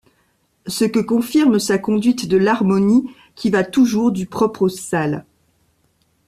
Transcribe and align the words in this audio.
Ce 0.65 0.83
que 0.83 0.97
confirme 0.97 1.59
sa 1.59 1.77
conduite 1.77 2.27
de 2.27 2.35
l'harmonie, 2.35 3.07
qui 3.35 3.51
va 3.51 3.63
toujours 3.63 4.11
du 4.11 4.25
propre 4.25 4.63
au 4.63 4.67
sale. 4.67 5.27